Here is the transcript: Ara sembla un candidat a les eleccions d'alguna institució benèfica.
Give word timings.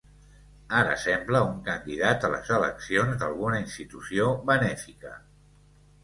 Ara 0.75 0.93
sembla 1.01 1.41
un 1.49 1.59
candidat 1.67 2.23
a 2.29 2.31
les 2.35 2.49
eleccions 2.55 3.19
d'alguna 3.23 3.59
institució 3.65 4.31
benèfica. 4.51 5.13